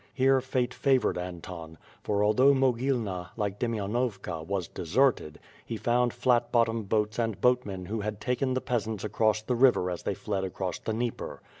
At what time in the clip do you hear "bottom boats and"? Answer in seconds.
6.51-7.39